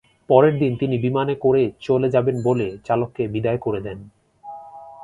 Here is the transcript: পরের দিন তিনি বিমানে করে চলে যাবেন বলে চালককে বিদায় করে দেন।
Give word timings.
পরের 0.29 0.53
দিন 0.59 0.71
তিনি 0.77 0.95
বিমানে 0.97 1.35
করে 1.35 1.71
চলে 1.79 2.07
যাবেন 2.09 2.35
বলে 2.43 2.67
চালককে 2.85 3.23
বিদায় 3.27 3.57
করে 3.57 3.79
দেন। 3.81 3.99